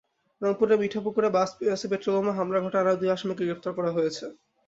[0.41, 4.23] রংপুরের মিঠাপুকুরে বাসে পেট্রলবোমা হামলার ঘটনায় আরও দুই আসামিকে গ্রেপ্তার করা হয়েছে।